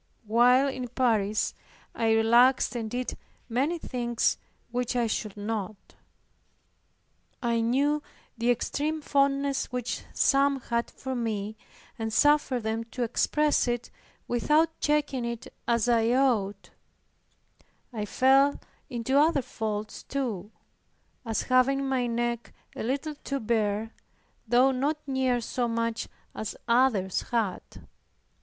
[0.25, 1.53] While in Paris,
[1.93, 3.15] I relaxed and did
[3.47, 4.39] many things
[4.71, 5.93] which I should not.
[7.39, 8.01] I knew
[8.35, 11.55] the extreme fondness which some had for me,
[11.99, 13.91] and suffered them to express it
[14.27, 16.71] without checking it as I ought.
[17.93, 18.59] I fell
[18.89, 20.49] into other faults too,
[21.27, 23.91] as having my neck a little too bare,
[24.47, 27.61] though not near so much as others had.